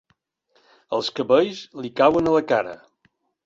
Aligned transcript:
Els 0.99 1.11
cabells 1.21 1.61
li 1.85 1.95
cauen 2.03 2.33
a 2.33 2.37
la 2.41 2.45
cara. 2.55 2.77